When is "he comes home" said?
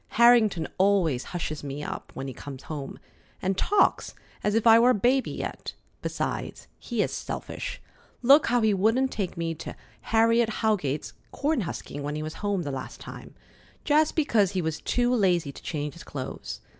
2.27-2.97